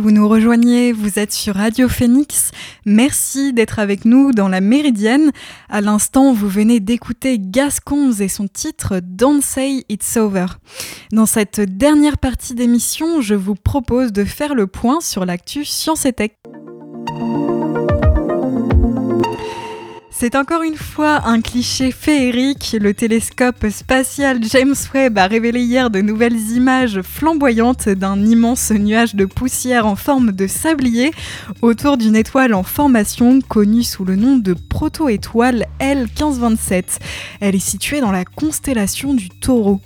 Vous 0.07 0.12
nous 0.12 0.29
rejoignez, 0.29 0.92
vous 0.92 1.19
êtes 1.19 1.33
sur 1.33 1.57
Radio 1.57 1.88
Phoenix. 1.88 2.53
Merci 2.85 3.53
d'être 3.53 3.81
avec 3.81 4.05
nous 4.05 4.31
dans 4.31 4.47
la 4.47 4.61
Méridienne. 4.61 5.33
À 5.69 5.81
l'instant, 5.81 6.33
vous 6.33 6.49
venez 6.49 6.79
d'écouter 6.79 7.40
Gascons 7.40 8.12
et 8.12 8.29
son 8.29 8.47
titre 8.47 9.01
Don't 9.03 9.42
Say 9.42 9.85
It's 9.88 10.16
Over. 10.16 10.47
Dans 11.11 11.27
cette 11.27 11.59
dernière 11.61 12.19
partie 12.19 12.55
d'émission, 12.55 13.21
je 13.21 13.35
vous 13.35 13.57
propose 13.57 14.12
de 14.12 14.23
faire 14.23 14.55
le 14.55 14.69
point 14.69 15.01
sur 15.01 15.27
l'actu 15.27 15.64
Science 15.64 16.07
et 16.07 16.12
Tech. 16.12 16.31
C'est 20.18 20.35
encore 20.35 20.62
une 20.62 20.76
fois 20.76 21.26
un 21.26 21.42
cliché 21.42 21.92
féerique. 21.92 22.74
Le 22.81 22.94
télescope 22.94 23.66
spatial 23.68 24.42
James 24.44 24.74
Webb 24.94 25.18
a 25.18 25.26
révélé 25.26 25.61
hier 25.61 25.90
de 25.90 26.00
nouvelles 26.00 26.52
images 26.52 27.02
flamboyantes 27.02 27.90
d'un 27.90 28.24
immense 28.24 28.70
nuage 28.70 29.14
de 29.14 29.26
poussière 29.26 29.87
en 29.87 29.94
forme 29.94 30.33
de 30.33 30.46
sablier 30.46 31.11
autour 31.61 31.98
d'une 31.98 32.16
étoile 32.16 32.55
en 32.55 32.62
formation 32.62 33.42
connue 33.42 33.83
sous 33.83 34.07
le 34.07 34.16
nom 34.16 34.38
de 34.38 34.55
proto-étoile 34.55 35.66
L1527. 35.81 36.98
Elle 37.40 37.55
est 37.55 37.59
située 37.59 38.00
dans 38.00 38.12
la 38.12 38.24
constellation 38.24 39.12
du 39.12 39.29
taureau. 39.29 39.83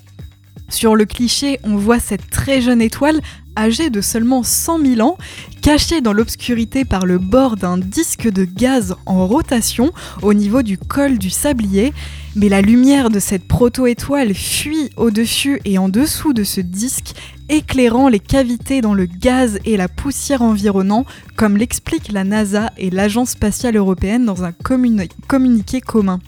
Sur 0.70 0.94
le 0.94 1.04
cliché, 1.04 1.58
on 1.64 1.76
voit 1.76 1.98
cette 1.98 2.30
très 2.30 2.60
jeune 2.60 2.80
étoile 2.80 3.20
âgée 3.58 3.90
de 3.90 4.00
seulement 4.00 4.44
100 4.44 4.78
000 4.78 5.00
ans, 5.00 5.18
cachée 5.62 6.00
dans 6.00 6.12
l'obscurité 6.12 6.84
par 6.84 7.04
le 7.04 7.18
bord 7.18 7.56
d'un 7.56 7.76
disque 7.76 8.30
de 8.30 8.44
gaz 8.44 8.94
en 9.04 9.26
rotation 9.26 9.92
au 10.22 10.32
niveau 10.32 10.62
du 10.62 10.78
col 10.78 11.18
du 11.18 11.28
sablier, 11.28 11.92
mais 12.36 12.48
la 12.48 12.62
lumière 12.62 13.10
de 13.10 13.18
cette 13.18 13.46
proto-étoile 13.46 14.32
fuit 14.32 14.90
au-dessus 14.96 15.60
et 15.64 15.76
en 15.76 15.88
dessous 15.88 16.32
de 16.32 16.44
ce 16.44 16.60
disque 16.60 17.14
éclairant 17.50 18.08
les 18.08 18.20
cavités 18.20 18.80
dans 18.80 18.94
le 18.94 19.06
gaz 19.06 19.58
et 19.64 19.76
la 19.76 19.88
poussière 19.88 20.40
environnant, 20.40 21.04
comme 21.36 21.56
l'explique 21.56 22.12
la 22.12 22.22
NASA 22.22 22.70
et 22.78 22.90
l'Agence 22.90 23.30
spatiale 23.30 23.76
européenne 23.76 24.24
dans 24.24 24.44
un 24.44 24.52
communiqué 24.52 25.80
commun. 25.80 26.20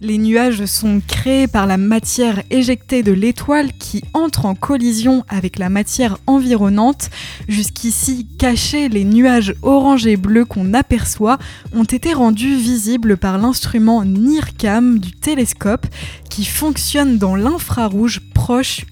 Les 0.00 0.18
nuages 0.18 0.64
sont 0.64 1.00
créés 1.06 1.46
par 1.46 1.66
la 1.66 1.76
matière 1.76 2.42
éjectée 2.50 3.02
de 3.02 3.12
l'étoile 3.12 3.72
qui 3.72 4.02
entre 4.14 4.46
en 4.46 4.54
collision 4.54 5.24
avec 5.28 5.58
la 5.58 5.68
matière 5.68 6.18
environnante. 6.26 7.10
Jusqu'ici 7.46 8.26
cachés, 8.38 8.88
les 8.88 9.04
nuages 9.04 9.54
orange 9.62 10.06
et 10.06 10.16
bleu 10.16 10.44
qu'on 10.44 10.74
aperçoit 10.74 11.38
ont 11.72 11.84
été 11.84 12.14
rendus 12.14 12.56
visibles 12.56 13.16
par 13.16 13.38
l'instrument 13.38 14.04
NIRCAM 14.04 14.98
du 14.98 15.12
télescope 15.12 15.86
qui 16.30 16.46
fonctionne 16.46 17.18
dans 17.18 17.36
l'infrarouge 17.36 18.20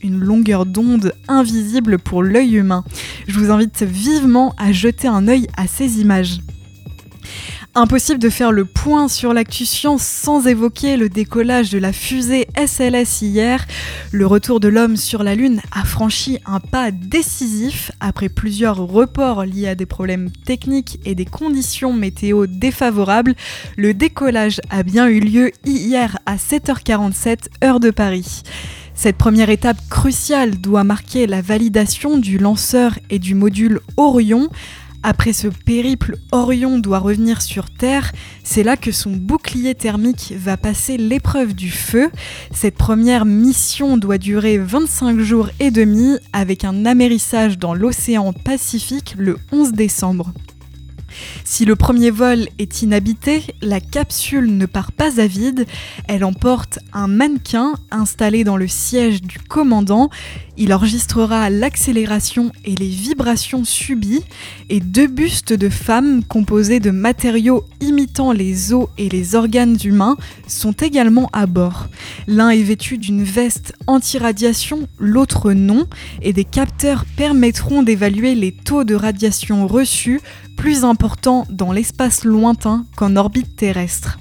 une 0.03 0.19
longueur 0.19 0.65
d'onde 0.65 1.13
invisible 1.29 1.99
pour 1.99 2.23
l'œil 2.23 2.57
humain. 2.57 2.85
Je 3.27 3.39
vous 3.39 3.51
invite 3.51 3.83
vivement 3.83 4.55
à 4.59 4.73
jeter 4.73 5.09
un 5.09 5.29
œil 5.29 5.47
à 5.57 5.67
ces 5.67 6.01
images. 6.01 6.41
Impossible 7.77 8.19
de 8.19 8.31
faire 8.31 8.51
le 8.51 8.65
point 8.65 9.07
sur 9.07 9.33
l'actu 9.33 9.65
science 9.65 10.03
sans 10.03 10.49
évoquer 10.49 10.97
le 10.97 11.09
décollage 11.09 11.71
de 11.71 11.79
la 11.79 11.93
fusée 11.93 12.49
SLS 12.57 13.23
hier. 13.23 13.65
Le 14.11 14.27
retour 14.27 14.59
de 14.59 14.67
l'homme 14.67 14.97
sur 14.97 15.23
la 15.23 15.37
Lune 15.37 15.61
a 15.71 15.85
franchi 15.85 16.41
un 16.47 16.59
pas 16.59 16.91
décisif 16.91 17.93
après 18.01 18.29
plusieurs 18.29 18.77
reports 18.77 19.45
liés 19.45 19.69
à 19.69 19.77
des 19.77 19.87
problèmes 19.87 20.31
techniques 20.45 20.99
et 21.05 21.15
des 21.15 21.27
conditions 21.27 21.93
météo 21.93 22.47
défavorables. 22.49 23.37
Le 23.77 23.95
décollage 23.95 24.61
a 24.71 24.83
bien 24.83 25.07
eu 25.07 25.21
lieu 25.21 25.53
hier 25.65 26.19
à 26.27 26.37
7h47 26.37 27.65
heure 27.65 27.79
de 27.79 27.91
Paris. 27.91 28.43
Cette 29.03 29.17
première 29.17 29.49
étape 29.49 29.79
cruciale 29.89 30.61
doit 30.61 30.85
marquer 30.85 31.27
la 31.27 31.41
validation 31.41 32.19
du 32.19 32.37
lanceur 32.37 32.99
et 33.09 33.19
du 33.19 33.35
module 33.35 33.81
Orion 33.97 34.51
après 35.03 35.33
ce 35.33 35.49
périple, 35.49 36.19
Orion 36.31 36.79
doit 36.79 36.99
revenir 36.99 37.41
sur 37.41 37.71
Terre. 37.71 38.13
C'est 38.45 38.63
là 38.63 38.77
que 38.77 38.93
son 38.93 39.13
bouclier 39.13 39.75
thermique 39.75 40.35
va 40.37 40.59
passer 40.59 40.99
l'épreuve 40.99 41.55
du 41.55 41.71
feu. 41.71 42.11
Cette 42.53 42.77
première 42.77 43.25
mission 43.25 43.97
doit 43.97 44.19
durer 44.19 44.59
25 44.59 45.19
jours 45.21 45.49
et 45.61 45.71
demi 45.71 46.19
avec 46.35 46.65
un 46.65 46.85
amérissage 46.85 47.57
dans 47.57 47.73
l'océan 47.73 48.35
Pacifique 48.35 49.15
le 49.17 49.39
11 49.51 49.73
décembre. 49.73 50.35
Si 51.45 51.65
le 51.65 51.77
premier 51.77 52.11
vol 52.11 52.49
est 52.59 52.83
inhabité, 52.83 53.45
la 53.63 53.81
capsule 53.81 54.57
ne 54.57 54.67
part 54.67 54.93
pas 54.93 55.21
à 55.21 55.27
vide, 55.27 55.67
elle 56.09 56.25
emporte 56.25 56.79
un 56.93 57.07
mannequin 57.07 57.75
installé 57.91 58.45
dans 58.45 58.57
le 58.57 58.69
siège 58.69 59.23
du 59.23 59.39
commandant. 59.39 60.11
Il 60.63 60.75
enregistrera 60.75 61.49
l'accélération 61.49 62.53
et 62.67 62.75
les 62.75 62.91
vibrations 62.91 63.65
subies 63.65 64.23
et 64.69 64.81
deux 64.81 65.07
bustes 65.07 65.55
de 65.55 65.71
femmes 65.71 66.23
composés 66.23 66.81
de 66.81 66.91
matériaux 66.91 67.65
imitant 67.81 68.31
les 68.31 68.75
os 68.75 68.89
et 68.99 69.09
les 69.09 69.35
organes 69.35 69.79
humains 69.83 70.19
sont 70.47 70.73
également 70.73 71.31
à 71.33 71.47
bord. 71.47 71.89
L'un 72.27 72.51
est 72.51 72.63
vêtu 72.63 72.99
d'une 72.99 73.23
veste 73.23 73.73
anti-radiation, 73.87 74.87
l'autre 74.99 75.55
non, 75.55 75.87
et 76.21 76.35
des 76.35 76.45
capteurs 76.45 77.07
permettront 77.17 77.83
d'évaluer 77.83 78.35
les 78.35 78.53
taux 78.53 78.85
de 78.85 78.95
radiation 78.95 79.67
reçus 79.67 80.21
plus 80.59 80.85
important 80.85 81.47
dans 81.49 81.73
l'espace 81.73 82.23
lointain 82.23 82.85
qu'en 82.97 83.17
orbite 83.17 83.57
terrestre. 83.57 84.19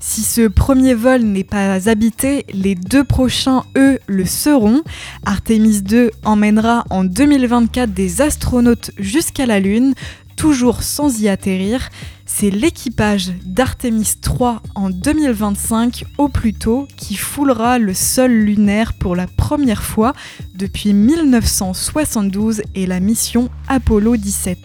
Si 0.00 0.22
ce 0.22 0.46
premier 0.46 0.94
vol 0.94 1.22
n'est 1.22 1.44
pas 1.44 1.88
habité, 1.88 2.46
les 2.52 2.74
deux 2.74 3.04
prochains, 3.04 3.64
eux, 3.76 3.98
le 4.06 4.24
seront. 4.24 4.82
Artemis 5.24 5.82
2 5.82 6.10
emmènera 6.24 6.84
en 6.90 7.04
2024 7.04 7.92
des 7.92 8.20
astronautes 8.20 8.92
jusqu'à 8.96 9.46
la 9.46 9.58
Lune, 9.58 9.94
toujours 10.36 10.84
sans 10.84 11.20
y 11.20 11.28
atterrir. 11.28 11.90
C'est 12.26 12.50
l'équipage 12.50 13.32
d'Artemis 13.44 14.12
3 14.22 14.62
en 14.76 14.90
2025 14.90 16.04
au 16.18 16.28
plus 16.28 16.54
tôt 16.54 16.86
qui 16.96 17.16
foulera 17.16 17.78
le 17.78 17.94
sol 17.94 18.30
lunaire 18.30 18.92
pour 18.92 19.16
la 19.16 19.26
première 19.26 19.82
fois 19.82 20.12
depuis 20.54 20.92
1972 20.92 22.62
et 22.76 22.86
la 22.86 23.00
mission 23.00 23.48
Apollo 23.66 24.16
17. 24.16 24.58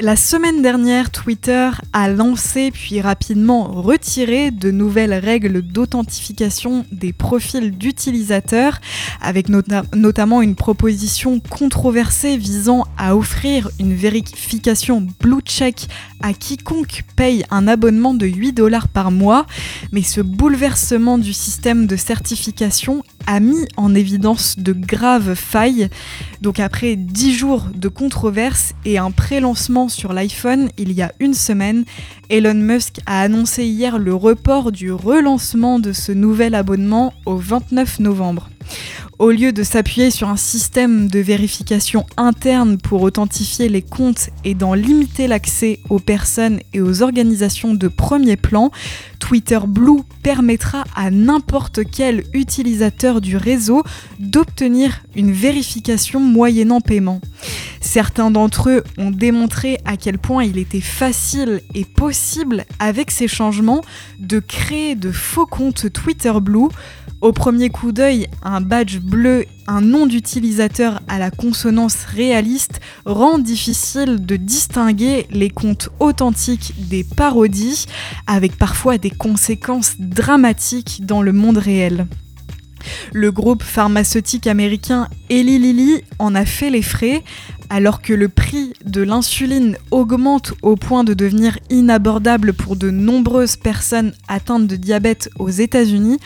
La 0.00 0.14
semaine 0.14 0.62
dernière, 0.62 1.10
Twitter 1.10 1.70
a 1.92 2.08
lancé 2.08 2.70
puis 2.70 3.00
rapidement 3.00 3.64
retiré 3.64 4.52
de 4.52 4.70
nouvelles 4.70 5.14
règles 5.14 5.60
d'authentification 5.60 6.86
des 6.92 7.12
profils 7.12 7.76
d'utilisateurs, 7.76 8.80
avec 9.20 9.48
notamment 9.48 10.40
une 10.40 10.54
proposition 10.54 11.40
controversée 11.40 12.36
visant 12.36 12.86
à 12.96 13.16
offrir 13.16 13.70
une 13.80 13.92
vérification 13.92 15.04
blue 15.18 15.40
check 15.44 15.88
à 16.20 16.32
quiconque 16.32 17.02
paye 17.16 17.44
un 17.50 17.66
abonnement 17.66 18.14
de 18.14 18.26
8 18.26 18.52
dollars 18.52 18.86
par 18.86 19.10
mois. 19.10 19.46
Mais 19.90 20.02
ce 20.02 20.20
bouleversement 20.20 21.18
du 21.18 21.32
système 21.32 21.88
de 21.88 21.96
certification 21.96 23.02
a 23.26 23.40
mis 23.40 23.66
en 23.76 23.96
évidence 23.96 24.60
de 24.60 24.72
graves 24.72 25.34
failles. 25.34 25.88
Donc 26.40 26.60
après 26.60 26.94
10 26.94 27.34
jours 27.34 27.66
de 27.74 27.88
controverse 27.88 28.74
et 28.84 28.98
un 28.98 29.10
pré-lancement 29.10 29.87
sur 29.88 30.12
l'iPhone 30.12 30.68
il 30.78 30.92
y 30.92 31.02
a 31.02 31.12
une 31.20 31.34
semaine, 31.34 31.84
Elon 32.30 32.54
Musk 32.54 33.00
a 33.06 33.20
annoncé 33.22 33.64
hier 33.64 33.98
le 33.98 34.14
report 34.14 34.72
du 34.72 34.92
relancement 34.92 35.78
de 35.78 35.92
ce 35.92 36.12
nouvel 36.12 36.54
abonnement 36.54 37.12
au 37.26 37.36
29 37.36 38.00
novembre. 38.00 38.48
Au 39.18 39.30
lieu 39.30 39.52
de 39.52 39.64
s'appuyer 39.64 40.12
sur 40.12 40.28
un 40.28 40.36
système 40.36 41.08
de 41.08 41.18
vérification 41.18 42.06
interne 42.16 42.78
pour 42.78 43.02
authentifier 43.02 43.68
les 43.68 43.82
comptes 43.82 44.30
et 44.44 44.54
d'en 44.54 44.74
limiter 44.74 45.26
l'accès 45.26 45.80
aux 45.90 45.98
personnes 45.98 46.60
et 46.72 46.80
aux 46.80 47.02
organisations 47.02 47.74
de 47.74 47.88
premier 47.88 48.36
plan, 48.36 48.70
Twitter 49.18 49.58
Blue 49.66 50.02
permettra 50.22 50.84
à 50.94 51.10
n'importe 51.10 51.80
quel 51.90 52.24
utilisateur 52.32 53.20
du 53.20 53.36
réseau 53.36 53.82
d'obtenir 54.20 55.02
une 55.16 55.32
vérification 55.32 56.20
moyennant 56.20 56.80
paiement. 56.80 57.20
Certains 57.80 58.30
d'entre 58.30 58.70
eux 58.70 58.84
ont 58.98 59.10
démontré 59.10 59.78
à 59.84 59.96
quel 59.96 60.18
point 60.18 60.44
il 60.44 60.58
était 60.58 60.80
facile 60.80 61.62
et 61.74 61.84
possible 61.84 62.64
avec 62.78 63.10
ces 63.10 63.28
changements 63.28 63.82
de 64.20 64.38
créer 64.38 64.94
de 64.94 65.10
faux 65.10 65.46
comptes 65.46 65.92
Twitter 65.92 66.34
Blue 66.40 66.68
au 67.20 67.32
premier 67.32 67.68
coup 67.68 67.92
d'œil, 67.92 68.28
un 68.42 68.60
badge 68.60 68.98
bleu, 68.98 69.44
un 69.66 69.80
nom 69.80 70.06
d'utilisateur 70.06 71.00
à 71.08 71.18
la 71.18 71.30
consonance 71.30 72.04
réaliste 72.04 72.80
rend 73.04 73.38
difficile 73.38 74.24
de 74.24 74.36
distinguer 74.36 75.26
les 75.30 75.50
comptes 75.50 75.88
authentiques 75.98 76.74
des 76.88 77.04
parodies, 77.04 77.86
avec 78.26 78.56
parfois 78.56 78.98
des 78.98 79.10
conséquences 79.10 79.94
dramatiques 79.98 81.04
dans 81.04 81.22
le 81.22 81.32
monde 81.32 81.58
réel. 81.58 82.06
Le 83.12 83.32
groupe 83.32 83.62
pharmaceutique 83.62 84.46
américain 84.46 85.08
Eli 85.28 85.58
Lilly 85.58 86.02
en 86.18 86.34
a 86.34 86.44
fait 86.44 86.70
les 86.70 86.82
frais 86.82 87.24
alors 87.70 88.00
que 88.00 88.12
le 88.12 88.28
prix 88.28 88.72
de 88.84 89.02
l'insuline 89.02 89.76
augmente 89.90 90.54
au 90.62 90.76
point 90.76 91.04
de 91.04 91.14
devenir 91.14 91.58
inabordable 91.68 92.54
pour 92.54 92.76
de 92.76 92.90
nombreuses 92.90 93.56
personnes 93.56 94.14
atteintes 94.26 94.66
de 94.66 94.76
diabète 94.76 95.30
aux 95.38 95.50
États-Unis, 95.50 96.18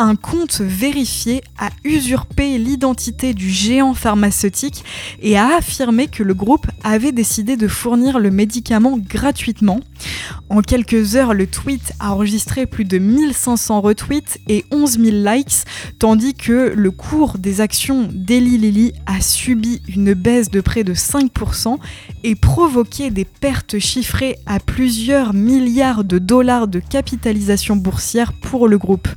un 0.00 0.16
compte 0.16 0.62
vérifié 0.62 1.42
a 1.58 1.68
usurpé 1.84 2.56
l'identité 2.56 3.34
du 3.34 3.50
géant 3.50 3.92
pharmaceutique 3.92 4.82
et 5.20 5.36
a 5.36 5.56
affirmé 5.58 6.08
que 6.08 6.22
le 6.22 6.32
groupe 6.32 6.66
avait 6.82 7.12
décidé 7.12 7.58
de 7.58 7.68
fournir 7.68 8.18
le 8.18 8.30
médicament 8.30 8.96
gratuitement. 8.98 9.80
En 10.48 10.62
quelques 10.62 11.16
heures, 11.16 11.34
le 11.34 11.46
tweet 11.46 11.92
a 12.00 12.14
enregistré 12.14 12.64
plus 12.64 12.86
de 12.86 12.96
1500 12.96 13.82
retweets 13.82 14.40
et 14.48 14.64
11 14.70 14.98
000 14.98 15.16
likes, 15.18 15.64
tandis 15.98 16.32
que 16.32 16.72
le 16.74 16.90
cours 16.90 17.36
des 17.36 17.60
actions 17.60 18.08
d'Eli 18.10 18.56
Lilly 18.56 18.92
a 19.04 19.20
subi 19.20 19.82
une 19.86 20.14
baisse 20.14 20.50
de 20.50 20.62
près 20.62 20.82
de 20.82 20.94
5% 20.94 21.76
et 22.24 22.34
provoqué 22.36 23.10
des 23.10 23.26
pertes 23.26 23.78
chiffrées 23.78 24.38
à 24.46 24.60
plusieurs 24.60 25.34
milliards 25.34 26.04
de 26.04 26.18
dollars 26.18 26.68
de 26.68 26.80
capitalisation 26.80 27.76
boursière 27.76 28.32
pour 28.32 28.66
le 28.66 28.78
groupe. 28.78 29.08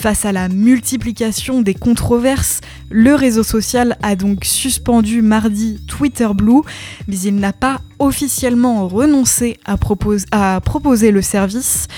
Face 0.00 0.24
à 0.24 0.30
la 0.30 0.48
multiplication 0.48 1.60
des 1.60 1.74
controverses, 1.74 2.60
le 2.88 3.16
réseau 3.16 3.42
social 3.42 3.96
a 4.00 4.14
donc 4.14 4.44
suspendu 4.44 5.22
mardi 5.22 5.80
Twitter 5.88 6.28
Blue, 6.32 6.60
mais 7.08 7.18
il 7.18 7.34
n'a 7.34 7.52
pas 7.52 7.80
officiellement 7.98 8.86
renoncé 8.86 9.58
à, 9.64 9.76
proposer 9.76 11.10
le 11.10 11.20
service. 11.20 11.88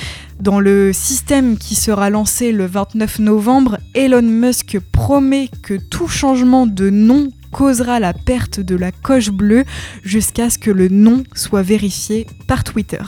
Dans 0.41 0.61
le 0.61 0.95
système 0.95 1.59
qui 1.59 1.75
sera 1.75 2.09
lancé 2.09 2.53
le 2.53 2.65
29 2.65 3.19
novembre, 3.19 3.77
Elon 3.95 4.23
Musk 4.23 4.79
promet 4.93 5.51
que 5.63 5.75
tout 5.75 6.09
changement 6.09 6.67
de 6.67 6.89
nom 6.89 7.29
causera 7.53 8.01
la 8.01 8.15
perte 8.15 8.61
de 8.61 8.77
la 8.77 8.93
coche 8.93 9.29
bleue 9.29 9.67
jusqu'à 10.03 10.49
ce 10.49 10.57
que 10.57 10.71
le 10.71 10.89
nom 10.89 11.23
soit 11.35 11.61
vérifié 11.61 12.27
par 12.47 12.65
Twitter. 12.65 13.03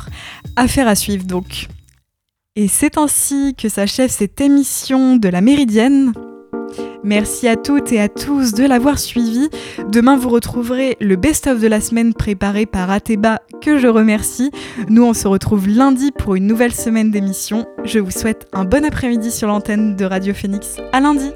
Affaire 0.54 0.86
à 0.86 0.96
suivre 0.96 1.24
donc. 1.24 1.68
Et 2.54 2.68
c'est 2.68 2.98
ainsi 2.98 3.54
que 3.54 3.70
s'achève 3.70 4.10
cette 4.10 4.38
émission 4.42 5.16
de 5.16 5.28
la 5.28 5.40
Méridienne. 5.40 6.12
Merci 7.02 7.48
à 7.48 7.56
toutes 7.56 7.92
et 7.92 8.00
à 8.00 8.10
tous 8.10 8.52
de 8.52 8.64
l'avoir 8.66 8.98
suivi. 8.98 9.48
Demain, 9.88 10.18
vous 10.18 10.28
retrouverez 10.28 10.98
le 11.00 11.16
best-of 11.16 11.60
de 11.60 11.66
la 11.66 11.80
semaine 11.80 12.12
préparé 12.12 12.66
par 12.66 12.90
Ateba, 12.90 13.40
que 13.62 13.78
je 13.78 13.88
remercie. 13.88 14.50
Nous, 14.90 15.02
on 15.02 15.14
se 15.14 15.26
retrouve 15.28 15.66
lundi 15.66 16.12
pour 16.12 16.34
une 16.34 16.46
nouvelle 16.46 16.74
semaine 16.74 17.10
d'émission. 17.10 17.64
Je 17.84 17.98
vous 17.98 18.10
souhaite 18.10 18.46
un 18.52 18.66
bon 18.66 18.84
après-midi 18.84 19.30
sur 19.30 19.48
l'antenne 19.48 19.96
de 19.96 20.04
Radio 20.04 20.34
Phoenix. 20.34 20.76
À 20.92 21.00
lundi! 21.00 21.30